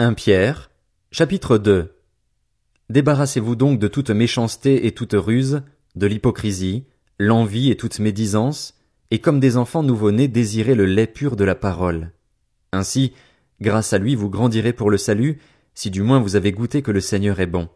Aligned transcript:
1 0.00 0.14
Pierre, 0.14 0.70
chapitre 1.10 1.58
2 1.58 1.92
Débarrassez-vous 2.88 3.56
donc 3.56 3.80
de 3.80 3.88
toute 3.88 4.10
méchanceté 4.10 4.86
et 4.86 4.92
toute 4.92 5.14
ruse, 5.14 5.62
de 5.96 6.06
l'hypocrisie, 6.06 6.84
l'envie 7.18 7.72
et 7.72 7.76
toute 7.76 7.98
médisance, 7.98 8.78
et 9.10 9.18
comme 9.18 9.40
des 9.40 9.56
enfants 9.56 9.82
nouveau-nés 9.82 10.28
désirez 10.28 10.76
le 10.76 10.86
lait 10.86 11.08
pur 11.08 11.34
de 11.34 11.42
la 11.42 11.56
parole. 11.56 12.12
Ainsi, 12.70 13.12
grâce 13.60 13.92
à 13.92 13.98
lui 13.98 14.14
vous 14.14 14.30
grandirez 14.30 14.72
pour 14.72 14.88
le 14.88 14.98
salut, 14.98 15.40
si 15.74 15.90
du 15.90 16.02
moins 16.02 16.20
vous 16.20 16.36
avez 16.36 16.52
goûté 16.52 16.80
que 16.80 16.92
le 16.92 17.00
Seigneur 17.00 17.40
est 17.40 17.46
bon. 17.46 17.68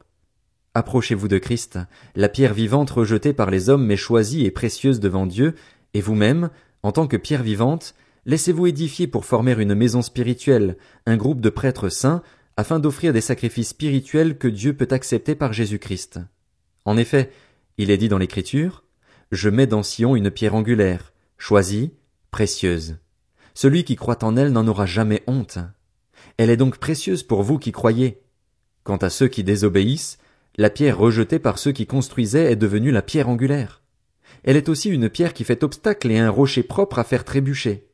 Approchez-vous 0.74 1.26
de 1.26 1.38
Christ, 1.38 1.80
la 2.14 2.28
pierre 2.28 2.54
vivante 2.54 2.90
rejetée 2.90 3.32
par 3.32 3.50
les 3.50 3.68
hommes 3.68 3.84
mais 3.84 3.96
choisie 3.96 4.46
et 4.46 4.52
précieuse 4.52 5.00
devant 5.00 5.26
Dieu, 5.26 5.56
et 5.92 6.00
vous-même, 6.00 6.50
en 6.84 6.92
tant 6.92 7.08
que 7.08 7.16
pierre 7.16 7.42
vivante, 7.42 7.96
laissez-vous 8.24 8.66
édifier 8.66 9.06
pour 9.06 9.24
former 9.24 9.52
une 9.60 9.74
maison 9.74 10.02
spirituelle, 10.02 10.76
un 11.06 11.16
groupe 11.16 11.40
de 11.40 11.50
prêtres 11.50 11.88
saints, 11.88 12.22
afin 12.56 12.78
d'offrir 12.78 13.12
des 13.12 13.20
sacrifices 13.20 13.70
spirituels 13.70 14.38
que 14.38 14.48
Dieu 14.48 14.74
peut 14.74 14.88
accepter 14.90 15.34
par 15.34 15.52
Jésus-Christ. 15.52 16.20
En 16.84 16.96
effet, 16.96 17.30
il 17.78 17.90
est 17.90 17.96
dit 17.96 18.08
dans 18.08 18.18
l'Écriture, 18.18 18.84
Je 19.30 19.48
mets 19.48 19.66
dans 19.66 19.82
Sion 19.82 20.16
une 20.16 20.30
pierre 20.30 20.54
angulaire, 20.54 21.12
choisie, 21.38 21.92
précieuse. 22.30 22.96
Celui 23.54 23.84
qui 23.84 23.96
croit 23.96 24.24
en 24.24 24.36
elle 24.36 24.52
n'en 24.52 24.66
aura 24.66 24.86
jamais 24.86 25.22
honte. 25.26 25.58
Elle 26.36 26.50
est 26.50 26.56
donc 26.56 26.78
précieuse 26.78 27.22
pour 27.22 27.42
vous 27.42 27.58
qui 27.58 27.72
croyez. 27.72 28.22
Quant 28.84 28.96
à 28.96 29.10
ceux 29.10 29.28
qui 29.28 29.44
désobéissent, 29.44 30.18
la 30.56 30.70
pierre 30.70 30.98
rejetée 30.98 31.38
par 31.38 31.58
ceux 31.58 31.72
qui 31.72 31.86
construisaient 31.86 32.52
est 32.52 32.56
devenue 32.56 32.90
la 32.90 33.02
pierre 33.02 33.28
angulaire. 33.28 33.82
Elle 34.44 34.56
est 34.56 34.68
aussi 34.68 34.90
une 34.90 35.08
pierre 35.08 35.34
qui 35.34 35.44
fait 35.44 35.62
obstacle 35.62 36.10
et 36.10 36.18
un 36.18 36.30
rocher 36.30 36.62
propre 36.62 36.98
à 36.98 37.04
faire 37.04 37.24
trébucher. 37.24 37.88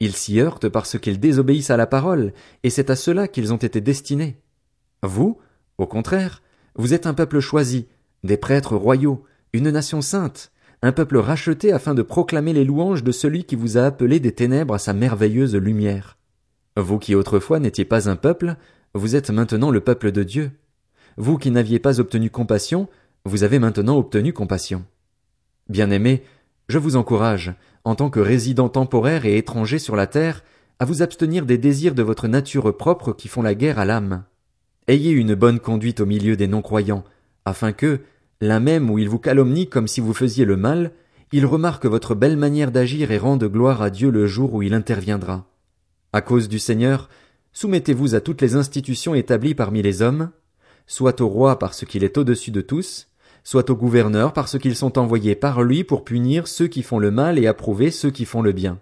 Ils 0.00 0.14
s'y 0.14 0.40
heurtent 0.40 0.68
parce 0.68 0.98
qu'ils 0.98 1.20
désobéissent 1.20 1.70
à 1.70 1.76
la 1.76 1.86
parole, 1.86 2.32
et 2.62 2.70
c'est 2.70 2.90
à 2.90 2.96
cela 2.96 3.28
qu'ils 3.28 3.52
ont 3.52 3.58
été 3.58 3.80
destinés. 3.80 4.36
Vous, 5.02 5.38
au 5.78 5.86
contraire, 5.86 6.42
vous 6.74 6.94
êtes 6.94 7.06
un 7.06 7.14
peuple 7.14 7.40
choisi, 7.40 7.86
des 8.24 8.36
prêtres 8.36 8.76
royaux, 8.76 9.24
une 9.52 9.70
nation 9.70 10.00
sainte, 10.00 10.52
un 10.82 10.92
peuple 10.92 11.18
racheté 11.18 11.72
afin 11.72 11.94
de 11.94 12.02
proclamer 12.02 12.52
les 12.52 12.64
louanges 12.64 13.04
de 13.04 13.12
celui 13.12 13.44
qui 13.44 13.54
vous 13.54 13.78
a 13.78 13.84
appelé 13.84 14.20
des 14.20 14.32
ténèbres 14.32 14.74
à 14.74 14.78
sa 14.78 14.92
merveilleuse 14.92 15.54
lumière. 15.54 16.18
Vous 16.76 16.98
qui 16.98 17.14
autrefois 17.14 17.60
n'étiez 17.60 17.84
pas 17.84 18.08
un 18.08 18.16
peuple, 18.16 18.56
vous 18.94 19.14
êtes 19.14 19.30
maintenant 19.30 19.70
le 19.70 19.80
peuple 19.80 20.10
de 20.10 20.22
Dieu. 20.22 20.50
Vous 21.16 21.38
qui 21.38 21.50
n'aviez 21.50 21.78
pas 21.78 22.00
obtenu 22.00 22.30
compassion, 22.30 22.88
vous 23.24 23.44
avez 23.44 23.58
maintenant 23.58 23.96
obtenu 23.96 24.32
compassion. 24.32 24.84
Bien-aimés, 25.68 26.24
je 26.72 26.78
vous 26.78 26.96
encourage, 26.96 27.52
en 27.84 27.94
tant 27.94 28.08
que 28.08 28.18
résident 28.18 28.70
temporaire 28.70 29.26
et 29.26 29.36
étranger 29.36 29.78
sur 29.78 29.94
la 29.94 30.06
terre, 30.06 30.42
à 30.78 30.86
vous 30.86 31.02
abstenir 31.02 31.44
des 31.44 31.58
désirs 31.58 31.94
de 31.94 32.02
votre 32.02 32.28
nature 32.28 32.74
propre 32.74 33.12
qui 33.12 33.28
font 33.28 33.42
la 33.42 33.54
guerre 33.54 33.78
à 33.78 33.84
l'âme. 33.84 34.24
Ayez 34.88 35.10
une 35.10 35.34
bonne 35.34 35.60
conduite 35.60 36.00
au 36.00 36.06
milieu 36.06 36.34
des 36.34 36.46
non-croyants, 36.46 37.04
afin 37.44 37.72
que, 37.72 38.00
là 38.40 38.58
même 38.58 38.88
où 38.88 38.98
ils 38.98 39.10
vous 39.10 39.18
calomnient 39.18 39.66
comme 39.66 39.86
si 39.86 40.00
vous 40.00 40.14
faisiez 40.14 40.46
le 40.46 40.56
mal, 40.56 40.92
ils 41.30 41.44
remarquent 41.44 41.84
votre 41.84 42.14
belle 42.14 42.38
manière 42.38 42.72
d'agir 42.72 43.10
et 43.10 43.18
rendent 43.18 43.44
gloire 43.44 43.82
à 43.82 43.90
Dieu 43.90 44.10
le 44.10 44.26
jour 44.26 44.54
où 44.54 44.62
il 44.62 44.72
interviendra. 44.72 45.44
À 46.14 46.22
cause 46.22 46.48
du 46.48 46.58
Seigneur, 46.58 47.10
soumettez-vous 47.52 48.14
à 48.14 48.22
toutes 48.22 48.40
les 48.40 48.56
institutions 48.56 49.14
établies 49.14 49.54
parmi 49.54 49.82
les 49.82 50.00
hommes, 50.00 50.30
soit 50.86 51.20
au 51.20 51.28
roi 51.28 51.58
parce 51.58 51.84
qu'il 51.84 52.02
est 52.02 52.16
au-dessus 52.16 52.50
de 52.50 52.62
tous, 52.62 53.11
soit 53.44 53.70
au 53.70 53.76
gouverneur 53.76 54.32
parce 54.32 54.58
qu'ils 54.58 54.76
sont 54.76 54.98
envoyés 54.98 55.34
par 55.34 55.62
lui 55.62 55.84
pour 55.84 56.04
punir 56.04 56.46
ceux 56.48 56.68
qui 56.68 56.82
font 56.82 56.98
le 56.98 57.10
mal 57.10 57.38
et 57.38 57.46
approuver 57.46 57.90
ceux 57.90 58.10
qui 58.10 58.24
font 58.24 58.42
le 58.42 58.52
bien. 58.52 58.78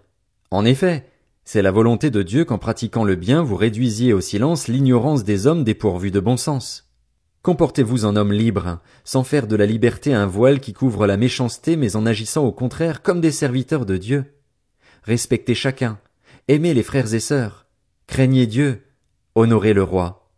En 0.51 0.65
effet, 0.65 1.05
c'est 1.43 1.61
la 1.61 1.71
volonté 1.71 2.11
de 2.11 2.21
Dieu 2.21 2.45
qu'en 2.45 2.57
pratiquant 2.57 3.03
le 3.03 3.15
bien 3.15 3.41
vous 3.41 3.55
réduisiez 3.55 4.13
au 4.13 4.21
silence 4.21 4.67
l'ignorance 4.67 5.23
des 5.23 5.47
hommes 5.47 5.63
dépourvus 5.63 6.11
de 6.11 6.19
bon 6.19 6.37
sens. 6.37 6.91
Comportez-vous 7.41 8.05
en 8.05 8.15
homme 8.15 8.31
libre, 8.31 8.79
sans 9.03 9.23
faire 9.23 9.47
de 9.47 9.55
la 9.55 9.65
liberté 9.65 10.13
un 10.13 10.27
voile 10.27 10.59
qui 10.59 10.73
couvre 10.73 11.07
la 11.07 11.17
méchanceté, 11.17 11.75
mais 11.75 11.95
en 11.95 12.05
agissant 12.05 12.45
au 12.45 12.51
contraire 12.51 13.01
comme 13.01 13.19
des 13.19 13.31
serviteurs 13.31 13.87
de 13.87 13.97
Dieu. 13.97 14.25
Respectez 15.03 15.55
chacun, 15.55 15.97
aimez 16.47 16.75
les 16.75 16.83
frères 16.83 17.15
et 17.15 17.19
sœurs, 17.19 17.65
craignez 18.05 18.45
Dieu, 18.45 18.83
honorez 19.33 19.73
le 19.73 19.81
roi. 19.81 20.29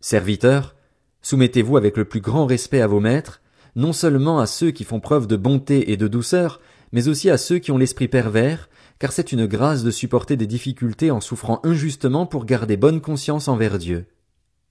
Serviteurs, 0.00 0.76
soumettez-vous 1.22 1.78
avec 1.78 1.96
le 1.96 2.04
plus 2.04 2.20
grand 2.20 2.44
respect 2.44 2.82
à 2.82 2.86
vos 2.86 3.00
maîtres, 3.00 3.40
non 3.76 3.92
seulement 3.92 4.40
à 4.40 4.46
ceux 4.46 4.70
qui 4.72 4.84
font 4.84 5.00
preuve 5.00 5.26
de 5.26 5.36
bonté 5.36 5.92
et 5.92 5.96
de 5.96 6.08
douceur, 6.08 6.60
mais 6.92 7.08
aussi 7.08 7.30
à 7.30 7.38
ceux 7.38 7.58
qui 7.58 7.70
ont 7.70 7.78
l'esprit 7.78 8.08
pervers, 8.08 8.68
car 8.98 9.12
c'est 9.12 9.32
une 9.32 9.46
grâce 9.46 9.84
de 9.84 9.90
supporter 9.90 10.36
des 10.36 10.46
difficultés 10.46 11.10
en 11.10 11.20
souffrant 11.20 11.60
injustement 11.62 12.26
pour 12.26 12.46
garder 12.46 12.76
bonne 12.76 13.02
conscience 13.02 13.48
envers 13.48 13.78
Dieu. 13.78 14.06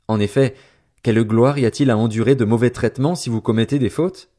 En 0.08 0.20
effet, 0.20 0.56
quelle 1.04 1.24
gloire 1.24 1.60
y 1.60 1.66
a-t-il 1.66 1.92
à 1.92 1.98
endurer 1.98 2.36
de 2.36 2.46
mauvais 2.46 2.72
traitements 2.72 3.16
si 3.16 3.30
vous 3.30 3.42
commettez 3.42 3.78
des 3.78 3.90
fautes? 3.92 4.30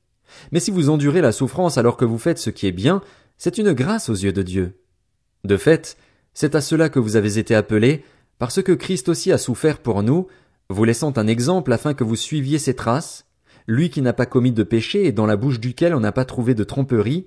Mais 0.50 0.58
si 0.58 0.72
vous 0.72 0.90
endurez 0.90 1.20
la 1.20 1.30
souffrance 1.30 1.78
alors 1.78 1.96
que 1.96 2.04
vous 2.04 2.18
faites 2.18 2.38
ce 2.38 2.50
qui 2.50 2.66
est 2.66 2.72
bien, 2.72 3.02
c'est 3.38 3.58
une 3.58 3.72
grâce 3.72 4.08
aux 4.08 4.14
yeux 4.14 4.32
de 4.32 4.42
Dieu. 4.42 4.80
De 5.44 5.56
fait, 5.56 5.96
c'est 6.34 6.56
à 6.56 6.60
cela 6.60 6.88
que 6.88 6.98
vous 6.98 7.14
avez 7.14 7.38
été 7.38 7.54
appelés, 7.54 8.02
parce 8.40 8.60
que 8.62 8.72
Christ 8.72 9.08
aussi 9.08 9.30
a 9.30 9.38
souffert 9.38 9.78
pour 9.78 10.02
nous, 10.02 10.26
vous 10.68 10.84
laissant 10.84 11.16
un 11.16 11.28
exemple 11.28 11.72
afin 11.72 11.94
que 11.94 12.02
vous 12.02 12.16
suiviez 12.16 12.58
ses 12.58 12.74
traces, 12.74 13.25
lui 13.66 13.90
qui 13.90 14.02
n'a 14.02 14.12
pas 14.12 14.26
commis 14.26 14.52
de 14.52 14.62
péché 14.62 15.06
et 15.06 15.12
dans 15.12 15.26
la 15.26 15.36
bouche 15.36 15.60
duquel 15.60 15.94
on 15.94 16.00
n'a 16.00 16.12
pas 16.12 16.24
trouvé 16.24 16.54
de 16.54 16.64
tromperie, 16.64 17.26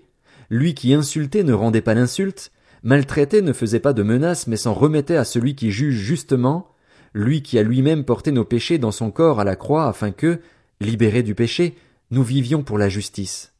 lui 0.50 0.74
qui 0.74 0.94
insultait 0.94 1.44
ne 1.44 1.54
rendait 1.54 1.82
pas 1.82 1.94
l'insulte, 1.94 2.52
maltraitait 2.84 3.42
ne 3.42 3.54
faisait 3.54 3.80
pas 3.80 3.94
de 3.94 4.04
menaces 4.04 4.48
mais 4.48 4.58
s'en 4.58 4.74
remettait 4.74 5.18
à 5.18 5.26
celui 5.26 5.56
qui 5.56 5.72
juge 5.72 5.96
justement, 5.96 6.74
lui 7.14 7.42
qui 7.42 7.58
a 7.60 7.64
lui-même 7.64 8.06
porté 8.06 8.32
nos 8.32 8.46
péchés 8.46 8.78
dans 8.78 8.92
son 8.92 9.12
corps 9.12 9.40
à 9.40 9.44
la 9.44 9.56
croix 9.56 9.88
afin 9.88 10.12
que, 10.12 10.40
libérés 10.80 11.24
du 11.24 11.36
péché, 11.36 11.76
nous 12.12 12.24
vivions 12.24 12.64
pour 12.64 12.78
la 12.78 12.90
justice. 12.90 13.54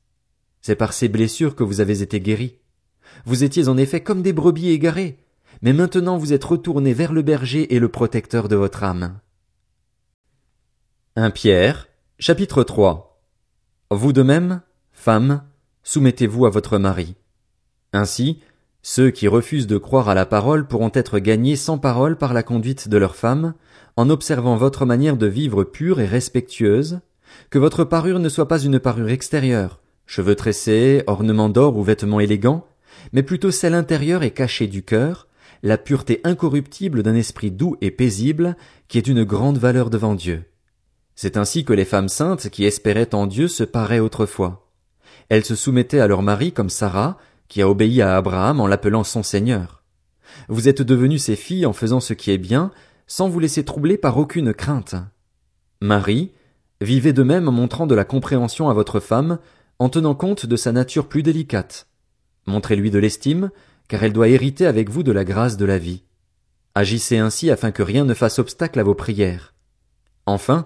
C'est 0.62 0.76
par 0.76 0.94
ces 0.94 1.08
blessures 1.08 1.56
que 1.56 1.64
vous 1.64 1.82
avez 1.82 2.02
été 2.02 2.20
guéris. 2.20 2.58
Vous 3.26 3.44
étiez 3.44 3.68
en 3.68 3.78
effet 3.78 4.02
comme 4.02 4.22
des 4.22 4.34
brebis 4.34 4.70
égarées, 4.70 5.18
mais 5.62 5.74
maintenant 5.74 6.18
vous 6.18 6.34
êtes 6.34 6.44
retournés 6.44 6.94
vers 6.94 7.14
le 7.14 7.22
berger 7.22 7.74
et 7.74 7.80
le 7.80 7.90
protecteur 7.90 8.48
de 8.48 8.56
votre 8.56 8.84
âme. 8.84 9.20
Un 11.16 11.32
Pierre, 11.32 11.89
Chapitre 12.22 12.64
3 12.64 13.24
Vous 13.92 14.12
de 14.12 14.24
même, 14.24 14.60
femmes, 14.92 15.42
soumettez-vous 15.84 16.46
à 16.46 16.50
votre 16.50 16.78
mari. 16.78 17.16
Ainsi, 17.94 18.42
ceux 18.82 19.10
qui 19.10 19.30
refusent 19.30 19.68
de 19.68 19.78
croire 19.78 20.10
à 20.10 20.16
la 20.16 20.26
parole 20.26 20.68
pourront 20.68 20.92
être 20.94 21.20
gagnés 21.20 21.56
sans 21.56 21.78
parole 21.78 22.18
par 22.18 22.34
la 22.34 22.44
conduite 22.44 22.90
de 22.90 22.98
leurs 22.98 23.16
femmes, 23.16 23.54
en 23.96 24.10
observant 24.10 24.58
votre 24.58 24.86
manière 24.86 25.16
de 25.16 25.28
vivre 25.28 25.64
pure 25.64 26.02
et 26.02 26.06
respectueuse, 26.06 27.00
que 27.52 27.58
votre 27.58 27.86
parure 27.86 28.20
ne 28.20 28.28
soit 28.28 28.50
pas 28.50 28.60
une 28.60 28.80
parure 28.80 29.12
extérieure, 29.12 29.80
cheveux 30.06 30.36
tressés, 30.36 31.04
ornements 31.08 31.48
d'or 31.48 31.78
ou 31.78 31.84
vêtements 31.84 32.20
élégants, 32.20 32.68
mais 33.14 33.24
plutôt 33.24 33.52
celle 33.52 33.76
intérieure 33.76 34.24
et 34.24 34.32
cachée 34.32 34.68
du 34.68 34.84
cœur, 34.84 35.30
la 35.64 35.78
pureté 35.78 36.20
incorruptible 36.26 37.02
d'un 37.02 37.16
esprit 37.16 37.50
doux 37.50 37.78
et 37.80 37.92
paisible, 37.92 38.58
qui 38.90 38.98
est 38.98 39.08
une 39.08 39.24
grande 39.24 39.58
valeur 39.58 39.90
devant 39.90 40.16
Dieu. 40.16 40.44
C'est 41.22 41.36
ainsi 41.36 41.66
que 41.66 41.74
les 41.74 41.84
femmes 41.84 42.08
saintes 42.08 42.48
qui 42.48 42.64
espéraient 42.64 43.14
en 43.14 43.28
Dieu 43.28 43.50
se 43.50 43.66
paraient 43.66 44.00
autrefois. 44.00 44.72
Elles 45.28 45.44
se 45.44 45.54
soumettaient 45.54 46.00
à 46.00 46.08
leur 46.08 46.22
mari 46.22 46.54
comme 46.54 46.70
Sarah, 46.70 47.18
qui 47.50 47.62
a 47.62 47.68
obéi 47.68 48.02
à 48.02 48.16
Abraham 48.16 48.62
en 48.62 48.68
l'appelant 48.68 49.04
son 49.04 49.22
Seigneur. 49.22 49.84
Vous 50.48 50.70
êtes 50.70 50.82
devenus 50.82 51.24
ses 51.24 51.36
filles 51.36 51.66
en 51.66 51.74
faisant 51.74 52.00
ce 52.00 52.14
qui 52.14 52.32
est 52.32 52.38
bien, 52.38 52.72
sans 53.06 53.28
vous 53.28 53.42
laisser 53.42 53.66
troubler 53.66 53.98
par 53.98 54.18
aucune 54.18 54.54
crainte. 54.54 54.96
Marie, 55.82 56.32
vivez 56.80 57.12
de 57.12 57.24
même 57.24 57.50
en 57.50 57.52
montrant 57.52 57.86
de 57.86 57.96
la 57.96 58.06
compréhension 58.06 58.70
à 58.70 58.74
votre 58.74 59.02
femme, 59.02 59.40
en 59.78 59.90
tenant 59.90 60.16
compte 60.16 60.46
de 60.46 60.56
sa 60.56 60.72
nature 60.72 61.10
plus 61.10 61.22
délicate. 61.22 61.90
Montrez-lui 62.46 62.92
de 62.92 63.00
l'estime, 63.00 63.52
car 63.90 64.02
elle 64.04 64.14
doit 64.14 64.30
hériter 64.30 64.66
avec 64.66 64.90
vous 64.90 65.04
de 65.04 65.12
la 65.12 65.26
grâce 65.26 65.58
de 65.58 65.66
la 65.66 65.80
vie. 65.80 66.04
Agissez 66.76 67.18
ainsi 67.18 67.52
afin 67.52 67.72
que 67.72 67.84
rien 67.84 68.06
ne 68.06 68.14
fasse 68.14 68.40
obstacle 68.40 68.80
à 68.80 68.84
vos 68.84 68.96
prières. 68.96 69.54
Enfin, 70.26 70.64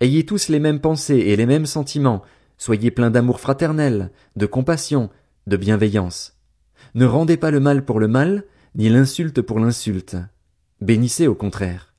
Ayez 0.00 0.24
tous 0.24 0.48
les 0.48 0.60
mêmes 0.60 0.78
pensées 0.78 1.16
et 1.16 1.34
les 1.34 1.46
mêmes 1.46 1.66
sentiments, 1.66 2.22
soyez 2.56 2.92
pleins 2.92 3.10
d'amour 3.10 3.40
fraternel, 3.40 4.12
de 4.36 4.46
compassion, 4.46 5.10
de 5.48 5.56
bienveillance. 5.56 6.36
Ne 6.94 7.04
rendez 7.04 7.36
pas 7.36 7.50
le 7.50 7.58
mal 7.58 7.84
pour 7.84 7.98
le 7.98 8.06
mal, 8.06 8.44
ni 8.76 8.88
l'insulte 8.88 9.42
pour 9.42 9.58
l'insulte. 9.58 10.16
Bénissez 10.80 11.26
au 11.26 11.34
contraire. 11.34 11.94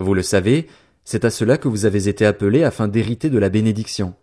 Vous 0.00 0.14
le 0.14 0.22
savez, 0.22 0.66
c'est 1.04 1.26
à 1.26 1.30
cela 1.30 1.58
que 1.58 1.68
vous 1.68 1.84
avez 1.84 2.08
été 2.08 2.24
appelés 2.24 2.64
afin 2.64 2.88
d'hériter 2.88 3.28
de 3.28 3.38
la 3.38 3.50
bénédiction. 3.50 4.14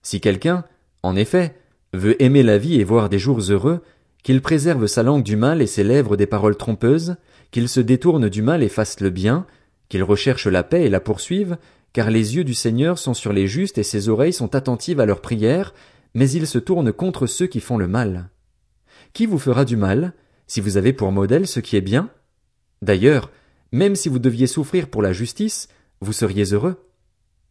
Si 0.00 0.22
quelqu'un, 0.22 0.64
en 1.02 1.16
effet, 1.16 1.54
veut 1.92 2.20
aimer 2.22 2.42
la 2.42 2.56
vie 2.56 2.80
et 2.80 2.84
voir 2.84 3.10
des 3.10 3.18
jours 3.18 3.40
heureux, 3.50 3.82
qu'il 4.22 4.40
préserve 4.40 4.86
sa 4.86 5.02
langue 5.02 5.22
du 5.22 5.36
mal 5.36 5.60
et 5.60 5.66
ses 5.66 5.84
lèvres 5.84 6.16
des 6.16 6.26
paroles 6.26 6.56
trompeuses, 6.56 7.16
qu'il 7.50 7.68
se 7.68 7.80
détourne 7.80 8.30
du 8.30 8.40
mal 8.40 8.62
et 8.62 8.70
fasse 8.70 9.00
le 9.00 9.10
bien, 9.10 9.46
qu'il 9.90 10.02
recherche 10.02 10.46
la 10.46 10.62
paix 10.62 10.84
et 10.84 10.90
la 10.90 11.00
poursuive, 11.00 11.58
car 11.94 12.10
les 12.10 12.36
yeux 12.36 12.44
du 12.44 12.52
Seigneur 12.52 12.98
sont 12.98 13.14
sur 13.14 13.32
les 13.32 13.46
justes 13.46 13.78
et 13.78 13.82
ses 13.84 14.10
oreilles 14.10 14.34
sont 14.34 14.54
attentives 14.54 15.00
à 15.00 15.06
leurs 15.06 15.22
prières, 15.22 15.72
mais 16.12 16.28
il 16.30 16.46
se 16.46 16.58
tourne 16.58 16.92
contre 16.92 17.26
ceux 17.26 17.46
qui 17.46 17.60
font 17.60 17.78
le 17.78 17.88
mal. 17.88 18.28
Qui 19.14 19.24
vous 19.24 19.38
fera 19.38 19.64
du 19.64 19.76
mal, 19.76 20.12
si 20.46 20.60
vous 20.60 20.76
avez 20.76 20.92
pour 20.92 21.12
modèle 21.12 21.46
ce 21.46 21.60
qui 21.60 21.76
est 21.76 21.80
bien? 21.80 22.10
D'ailleurs, 22.82 23.30
Même 23.74 23.96
si 23.96 24.08
vous 24.08 24.20
deviez 24.20 24.46
souffrir 24.46 24.86
pour 24.86 25.02
la 25.02 25.12
justice, 25.12 25.66
vous 26.00 26.12
seriez 26.12 26.44
heureux. 26.52 26.76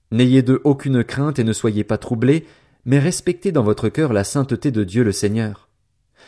N'ayez 0.10 0.42
d'eux 0.42 0.62
aucune 0.64 1.04
crainte 1.04 1.38
et 1.38 1.44
ne 1.44 1.52
soyez 1.52 1.84
pas 1.84 1.98
troublés, 1.98 2.46
mais 2.86 2.98
respectez 2.98 3.52
dans 3.52 3.62
votre 3.62 3.90
cœur 3.90 4.14
la 4.14 4.24
sainteté 4.24 4.72
de 4.72 4.86
Dieu 4.86 5.04
le 5.04 5.12
Seigneur. 5.12 5.68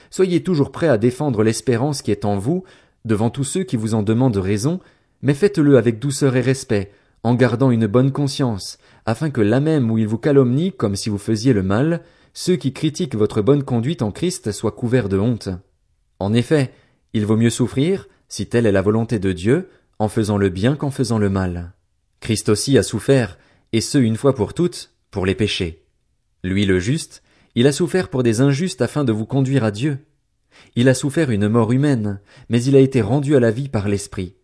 Soyez 0.09 0.43
toujours 0.43 0.73
prêts 0.73 0.89
à 0.89 0.97
défendre 0.97 1.43
l'espérance 1.43 2.01
qui 2.01 2.11
est 2.11 2.25
en 2.25 2.37
vous, 2.37 2.65
devant 3.05 3.29
tous 3.29 3.45
ceux 3.45 3.63
qui 3.63 3.77
vous 3.77 3.93
en 3.93 4.03
demandent 4.03 4.35
raison, 4.35 4.81
mais 5.21 5.33
faites-le 5.33 5.77
avec 5.77 5.97
douceur 5.99 6.35
et 6.35 6.41
respect, 6.41 6.91
en 7.25 7.33
gardant 7.33 7.71
une 7.71 7.87
bonne 7.87 8.11
conscience, 8.11 8.77
afin 9.07 9.31
que 9.31 9.41
là 9.41 9.59
même 9.59 9.89
où 9.89 9.97
ils 9.97 10.07
vous 10.07 10.19
calomnient 10.19 10.69
comme 10.69 10.95
si 10.95 11.09
vous 11.09 11.17
faisiez 11.17 11.53
le 11.53 11.63
mal, 11.63 12.03
ceux 12.35 12.55
qui 12.55 12.71
critiquent 12.71 13.15
votre 13.15 13.41
bonne 13.41 13.63
conduite 13.63 14.03
en 14.03 14.11
Christ 14.11 14.51
soient 14.51 14.73
couverts 14.73 15.09
de 15.09 15.17
honte. 15.17 15.49
En 16.19 16.35
effet, 16.35 16.71
il 17.13 17.25
vaut 17.25 17.35
mieux 17.35 17.49
souffrir, 17.49 18.07
si 18.29 18.45
telle 18.45 18.67
est 18.67 18.71
la 18.71 18.83
volonté 18.83 19.17
de 19.17 19.31
Dieu, 19.31 19.69
en 19.97 20.07
faisant 20.07 20.37
le 20.37 20.49
bien 20.49 20.75
qu'en 20.75 20.91
faisant 20.91 21.17
le 21.17 21.31
mal. 21.31 21.73
Christ 22.19 22.47
aussi 22.47 22.77
a 22.77 22.83
souffert, 22.83 23.39
et 23.73 23.81
ce 23.81 23.97
une 23.97 24.17
fois 24.17 24.35
pour 24.35 24.53
toutes, 24.53 24.91
pour 25.09 25.25
les 25.25 25.33
péchés. 25.33 25.83
Lui 26.43 26.67
le 26.67 26.77
juste, 26.77 27.23
il 27.55 27.65
a 27.65 27.71
souffert 27.71 28.09
pour 28.09 28.21
des 28.21 28.41
injustes 28.41 28.83
afin 28.83 29.03
de 29.03 29.11
vous 29.11 29.25
conduire 29.25 29.63
à 29.63 29.71
Dieu. 29.71 29.97
Il 30.75 30.87
a 30.89 30.93
souffert 30.93 31.31
une 31.31 31.47
mort 31.47 31.71
humaine, 31.71 32.19
mais 32.49 32.63
il 32.63 32.75
a 32.75 32.79
été 32.81 33.01
rendu 33.01 33.35
à 33.35 33.39
la 33.39 33.49
vie 33.49 33.67
par 33.67 33.87
l'Esprit. 33.87 34.35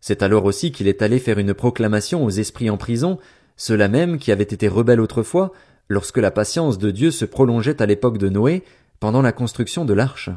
C'est 0.00 0.22
alors 0.22 0.44
aussi 0.44 0.72
qu'il 0.72 0.88
est 0.88 1.02
allé 1.02 1.18
faire 1.18 1.38
une 1.38 1.54
proclamation 1.54 2.24
aux 2.24 2.30
esprits 2.30 2.70
en 2.70 2.76
prison, 2.76 3.18
ceux-là 3.56 3.88
même 3.88 4.18
qui 4.18 4.32
avaient 4.32 4.44
été 4.44 4.68
rebelles 4.68 5.00
autrefois, 5.00 5.52
lorsque 5.88 6.18
la 6.18 6.30
patience 6.30 6.78
de 6.78 6.90
Dieu 6.90 7.10
se 7.10 7.24
prolongeait 7.24 7.80
à 7.82 7.86
l'époque 7.86 8.18
de 8.18 8.28
Noé, 8.28 8.62
pendant 9.00 9.22
la 9.22 9.32
construction 9.32 9.84
de 9.84 9.92
l'arche. 9.92 10.30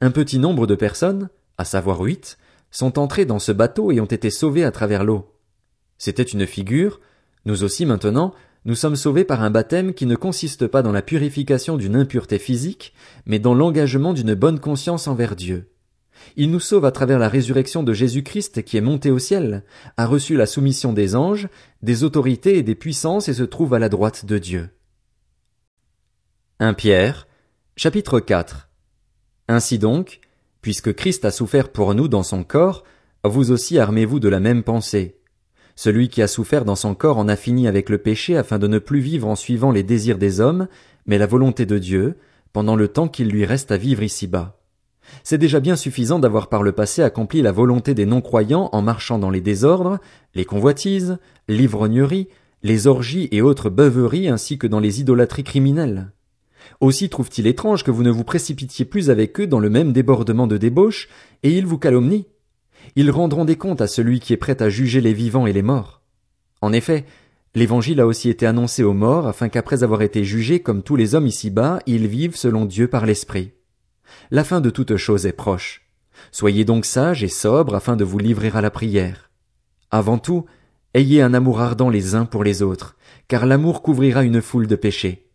Un 0.00 0.10
petit 0.10 0.38
nombre 0.38 0.66
de 0.66 0.74
personnes, 0.74 1.28
à 1.58 1.64
savoir 1.64 2.00
huit, 2.00 2.38
sont 2.70 2.98
entrés 2.98 3.26
dans 3.26 3.38
ce 3.38 3.52
bateau 3.52 3.92
et 3.92 4.00
ont 4.00 4.06
été 4.06 4.30
sauvés 4.30 4.64
à 4.64 4.70
travers 4.70 5.04
l'eau. 5.04 5.32
C'était 5.98 6.22
une 6.22 6.46
figure, 6.46 7.00
nous 7.44 7.64
aussi 7.64 7.86
maintenant, 7.86 8.34
nous 8.64 8.74
sommes 8.76 8.96
sauvés 8.96 9.24
par 9.24 9.42
un 9.42 9.50
baptême 9.50 9.92
qui 9.92 10.06
ne 10.06 10.14
consiste 10.14 10.66
pas 10.66 10.82
dans 10.82 10.92
la 10.92 11.02
purification 11.02 11.76
d'une 11.76 11.96
impureté 11.96 12.38
physique, 12.38 12.94
mais 13.26 13.40
dans 13.40 13.54
l'engagement 13.54 14.12
d'une 14.12 14.34
bonne 14.34 14.60
conscience 14.60 15.08
envers 15.08 15.34
Dieu. 15.34 15.68
Il 16.36 16.50
nous 16.50 16.60
sauve 16.60 16.84
à 16.84 16.92
travers 16.92 17.18
la 17.18 17.28
résurrection 17.28 17.82
de 17.82 17.92
Jésus-Christ 17.92 18.62
qui 18.64 18.76
est 18.76 18.82
monté 18.82 19.10
au 19.10 19.18
ciel, 19.18 19.64
a 19.96 20.06
reçu 20.06 20.36
la 20.36 20.46
soumission 20.46 20.92
des 20.92 21.14
anges, 21.14 21.48
des 21.82 22.04
autorités 22.04 22.58
et 22.58 22.62
des 22.62 22.74
puissances 22.74 23.28
et 23.28 23.34
se 23.34 23.42
trouve 23.42 23.74
à 23.74 23.78
la 23.78 23.88
droite 23.88 24.24
de 24.26 24.38
Dieu. 24.38 24.70
1 26.60 26.74
Pierre, 26.74 27.26
chapitre 27.76 28.20
4 28.20 28.68
Ainsi 29.48 29.78
donc, 29.78 30.20
puisque 30.60 30.94
Christ 30.94 31.24
a 31.24 31.30
souffert 31.30 31.70
pour 31.70 31.94
nous 31.94 32.08
dans 32.08 32.22
son 32.22 32.44
corps, 32.44 32.84
vous 33.24 33.50
aussi 33.50 33.78
armez-vous 33.78 34.20
de 34.20 34.28
la 34.28 34.40
même 34.40 34.62
pensée. 34.62 35.18
Celui 35.74 36.08
qui 36.08 36.22
a 36.22 36.28
souffert 36.28 36.64
dans 36.64 36.76
son 36.76 36.94
corps 36.94 37.18
en 37.18 37.28
a 37.28 37.36
fini 37.36 37.66
avec 37.66 37.88
le 37.88 37.98
péché 37.98 38.36
afin 38.36 38.58
de 38.58 38.66
ne 38.66 38.78
plus 38.78 39.00
vivre 39.00 39.26
en 39.26 39.36
suivant 39.36 39.70
les 39.70 39.82
désirs 39.82 40.18
des 40.18 40.40
hommes, 40.40 40.68
mais 41.06 41.18
la 41.18 41.26
volonté 41.26 41.66
de 41.66 41.78
Dieu, 41.78 42.16
pendant 42.52 42.76
le 42.76 42.88
temps 42.88 43.08
qu'il 43.08 43.28
lui 43.28 43.44
reste 43.44 43.72
à 43.72 43.76
vivre 43.76 44.02
ici-bas. 44.02 44.61
C'est 45.24 45.38
déjà 45.38 45.60
bien 45.60 45.76
suffisant 45.76 46.18
d'avoir 46.18 46.48
par 46.48 46.62
le 46.62 46.72
passé 46.72 47.02
accompli 47.02 47.42
la 47.42 47.52
volonté 47.52 47.94
des 47.94 48.06
non-croyants 48.06 48.68
en 48.72 48.82
marchant 48.82 49.18
dans 49.18 49.30
les 49.30 49.40
désordres, 49.40 49.98
les 50.34 50.44
convoitises, 50.44 51.18
l'ivrognerie, 51.48 52.28
les 52.62 52.86
orgies 52.86 53.28
et 53.32 53.42
autres 53.42 53.70
beuveries 53.70 54.28
ainsi 54.28 54.58
que 54.58 54.66
dans 54.66 54.80
les 54.80 55.00
idolâtries 55.00 55.44
criminelles. 55.44 56.12
Aussi 56.80 57.08
trouve-t-il 57.08 57.46
étrange 57.46 57.84
que 57.84 57.90
vous 57.90 58.02
ne 58.02 58.10
vous 58.10 58.24
précipitiez 58.24 58.84
plus 58.84 59.10
avec 59.10 59.38
eux 59.40 59.46
dans 59.46 59.58
le 59.58 59.70
même 59.70 59.92
débordement 59.92 60.46
de 60.46 60.56
débauche, 60.56 61.08
et 61.42 61.56
ils 61.56 61.66
vous 61.66 61.78
calomnient. 61.78 62.26
Ils 62.96 63.10
rendront 63.10 63.44
des 63.44 63.56
comptes 63.56 63.80
à 63.80 63.86
celui 63.86 64.20
qui 64.20 64.32
est 64.32 64.38
prêt 64.38 64.60
à 64.62 64.68
juger 64.68 65.00
les 65.00 65.12
vivants 65.12 65.46
et 65.46 65.52
les 65.52 65.62
morts. 65.62 66.02
En 66.60 66.72
effet, 66.72 67.04
l'évangile 67.54 68.00
a 68.00 68.06
aussi 68.06 68.30
été 68.30 68.46
annoncé 68.46 68.82
aux 68.82 68.92
morts 68.92 69.26
afin 69.26 69.48
qu'après 69.48 69.82
avoir 69.82 70.02
été 70.02 70.24
jugés 70.24 70.60
comme 70.60 70.82
tous 70.82 70.96
les 70.96 71.14
hommes 71.14 71.26
ici-bas, 71.26 71.80
ils 71.86 72.06
vivent 72.06 72.36
selon 72.36 72.64
Dieu 72.64 72.88
par 72.88 73.06
l'Esprit. 73.06 73.52
La 74.30 74.44
fin 74.44 74.60
de 74.60 74.70
toute 74.70 74.96
chose 74.96 75.26
est 75.26 75.32
proche. 75.32 75.82
Soyez 76.30 76.64
donc 76.64 76.84
sages 76.84 77.24
et 77.24 77.28
sobres 77.28 77.74
afin 77.74 77.96
de 77.96 78.04
vous 78.04 78.18
livrer 78.18 78.50
à 78.54 78.60
la 78.60 78.70
prière. 78.70 79.30
Avant 79.90 80.18
tout, 80.18 80.46
ayez 80.94 81.22
un 81.22 81.34
amour 81.34 81.60
ardent 81.60 81.90
les 81.90 82.14
uns 82.14 82.24
pour 82.24 82.44
les 82.44 82.62
autres, 82.62 82.96
car 83.28 83.46
l'amour 83.46 83.82
couvrira 83.82 84.22
une 84.22 84.40
foule 84.40 84.66
de 84.66 84.76
péchés. 84.76 85.28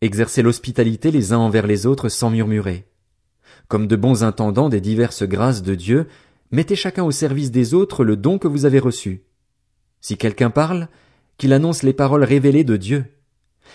Exercez 0.00 0.42
l'hospitalité 0.42 1.10
les 1.10 1.32
uns 1.32 1.38
envers 1.38 1.66
les 1.66 1.86
autres 1.86 2.08
sans 2.08 2.30
murmurer. 2.30 2.86
Comme 3.68 3.86
de 3.86 3.96
bons 3.96 4.24
intendants 4.24 4.68
des 4.68 4.80
diverses 4.80 5.22
grâces 5.22 5.62
de 5.62 5.74
Dieu, 5.74 6.06
mettez 6.50 6.76
chacun 6.76 7.04
au 7.04 7.10
service 7.10 7.50
des 7.50 7.72
autres 7.72 8.04
le 8.04 8.16
don 8.16 8.38
que 8.38 8.48
vous 8.48 8.66
avez 8.66 8.78
reçu. 8.78 9.24
Si 10.00 10.18
quelqu'un 10.18 10.50
parle, 10.50 10.88
qu'il 11.38 11.52
annonce 11.52 11.82
les 11.82 11.94
paroles 11.94 12.24
révélées 12.24 12.64
de 12.64 12.76
Dieu. 12.76 13.04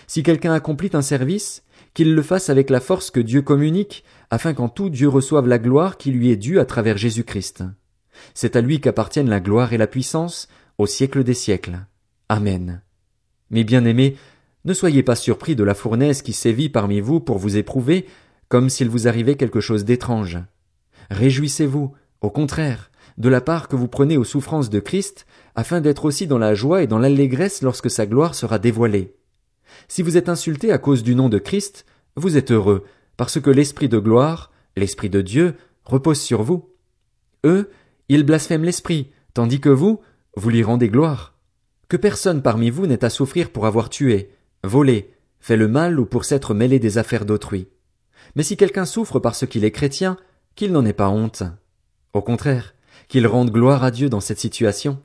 Si 0.07 0.21
quelqu'un 0.21 0.53
accomplit 0.53 0.91
un 0.93 1.01
service, 1.01 1.63
qu'il 1.93 2.15
le 2.15 2.21
fasse 2.21 2.49
avec 2.49 2.69
la 2.69 2.79
force 2.79 3.11
que 3.11 3.19
Dieu 3.19 3.41
communique, 3.41 4.03
afin 4.29 4.53
qu'en 4.53 4.69
tout 4.69 4.89
Dieu 4.89 5.07
reçoive 5.07 5.47
la 5.47 5.59
gloire 5.59 5.97
qui 5.97 6.11
lui 6.11 6.29
est 6.29 6.37
due 6.37 6.59
à 6.59 6.65
travers 6.65 6.97
Jésus-Christ. 6.97 7.63
C'est 8.33 8.55
à 8.55 8.61
lui 8.61 8.79
qu'appartiennent 8.79 9.29
la 9.29 9.39
gloire 9.39 9.73
et 9.73 9.77
la 9.77 9.87
puissance, 9.87 10.47
au 10.77 10.85
siècle 10.85 11.23
des 11.23 11.33
siècles. 11.33 11.79
Amen. 12.29 12.81
Mes 13.49 13.63
bien-aimés, 13.63 14.15
ne 14.65 14.73
soyez 14.73 15.03
pas 15.03 15.15
surpris 15.15 15.55
de 15.55 15.63
la 15.63 15.73
fournaise 15.73 16.21
qui 16.21 16.33
sévit 16.33 16.69
parmi 16.69 16.99
vous 16.99 17.19
pour 17.19 17.37
vous 17.37 17.57
éprouver, 17.57 18.05
comme 18.49 18.69
s'il 18.69 18.89
vous 18.89 19.07
arrivait 19.07 19.35
quelque 19.35 19.61
chose 19.61 19.85
d'étrange. 19.85 20.37
Réjouissez-vous, 21.09 21.93
au 22.21 22.29
contraire, 22.29 22.91
de 23.17 23.29
la 23.29 23.41
part 23.41 23.67
que 23.67 23.75
vous 23.75 23.87
prenez 23.87 24.17
aux 24.17 24.23
souffrances 24.23 24.69
de 24.69 24.79
Christ, 24.79 25.25
afin 25.55 25.81
d'être 25.81 26.05
aussi 26.05 26.27
dans 26.27 26.37
la 26.37 26.53
joie 26.53 26.83
et 26.83 26.87
dans 26.87 26.99
l'allégresse 26.99 27.61
lorsque 27.61 27.89
sa 27.89 28.05
gloire 28.05 28.35
sera 28.35 28.59
dévoilée. 28.59 29.15
Si 29.87 30.01
vous 30.01 30.17
êtes 30.17 30.29
insulté 30.29 30.71
à 30.71 30.77
cause 30.77 31.03
du 31.03 31.15
nom 31.15 31.29
de 31.29 31.37
Christ, 31.39 31.85
vous 32.15 32.37
êtes 32.37 32.51
heureux, 32.51 32.85
parce 33.17 33.39
que 33.39 33.49
l'Esprit 33.49 33.89
de 33.89 33.99
gloire, 33.99 34.51
l'Esprit 34.75 35.09
de 35.09 35.21
Dieu, 35.21 35.55
repose 35.85 36.19
sur 36.19 36.43
vous. 36.43 36.69
Eux, 37.45 37.69
ils 38.07 38.23
blasphèment 38.23 38.63
l'Esprit, 38.63 39.11
tandis 39.33 39.59
que 39.59 39.69
vous, 39.69 40.01
vous 40.35 40.49
lui 40.49 40.63
rendez 40.63 40.89
gloire. 40.89 41.35
Que 41.87 41.97
personne 41.97 42.41
parmi 42.41 42.69
vous 42.69 42.87
n'ait 42.87 43.03
à 43.03 43.09
souffrir 43.09 43.51
pour 43.51 43.65
avoir 43.65 43.89
tué, 43.89 44.31
volé, 44.63 45.13
fait 45.39 45.57
le 45.57 45.67
mal 45.67 45.99
ou 45.99 46.05
pour 46.05 46.25
s'être 46.25 46.53
mêlé 46.53 46.79
des 46.79 46.97
affaires 46.97 47.25
d'autrui. 47.25 47.67
Mais 48.35 48.43
si 48.43 48.57
quelqu'un 48.57 48.85
souffre 48.85 49.19
parce 49.19 49.47
qu'il 49.47 49.65
est 49.65 49.71
chrétien, 49.71 50.17
qu'il 50.55 50.71
n'en 50.71 50.85
ait 50.85 50.93
pas 50.93 51.09
honte. 51.09 51.43
Au 52.13 52.21
contraire, 52.21 52.75
qu'il 53.07 53.25
rende 53.27 53.51
gloire 53.51 53.83
à 53.83 53.91
Dieu 53.91 54.09
dans 54.09 54.19
cette 54.19 54.39
situation. 54.39 55.01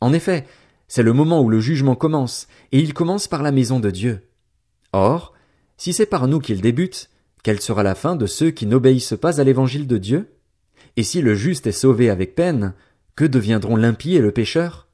En 0.00 0.12
effet, 0.12 0.46
c'est 0.88 1.02
le 1.02 1.12
moment 1.12 1.40
où 1.42 1.48
le 1.48 1.60
jugement 1.60 1.96
commence, 1.96 2.46
et 2.72 2.78
il 2.78 2.94
commence 2.94 3.28
par 3.28 3.42
la 3.42 3.52
maison 3.52 3.80
de 3.80 3.90
Dieu. 3.90 4.28
Or, 4.92 5.32
si 5.76 5.92
c'est 5.92 6.06
par 6.06 6.28
nous 6.28 6.38
qu'il 6.38 6.60
débute, 6.60 7.10
quelle 7.42 7.60
sera 7.60 7.82
la 7.82 7.94
fin 7.94 8.16
de 8.16 8.26
ceux 8.26 8.50
qui 8.50 8.66
n'obéissent 8.66 9.16
pas 9.20 9.40
à 9.40 9.44
l'évangile 9.44 9.86
de 9.86 9.98
Dieu? 9.98 10.32
Et 10.96 11.02
si 11.02 11.20
le 11.20 11.34
juste 11.34 11.66
est 11.66 11.72
sauvé 11.72 12.08
avec 12.08 12.34
peine, 12.34 12.74
que 13.16 13.24
deviendront 13.24 13.76
l'impie 13.76 14.14
et 14.14 14.20
le 14.20 14.32
pécheur? 14.32 14.88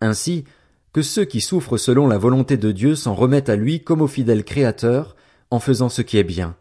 Ainsi, 0.00 0.44
que 0.92 1.02
ceux 1.02 1.24
qui 1.24 1.40
souffrent 1.40 1.76
selon 1.76 2.06
la 2.06 2.18
volonté 2.18 2.56
de 2.56 2.72
Dieu 2.72 2.94
s'en 2.94 3.14
remettent 3.14 3.48
à 3.48 3.56
lui 3.56 3.82
comme 3.82 4.02
au 4.02 4.06
fidèle 4.06 4.44
Créateur, 4.44 5.16
en 5.50 5.60
faisant 5.60 5.88
ce 5.88 6.02
qui 6.02 6.18
est 6.18 6.24
bien. 6.24 6.56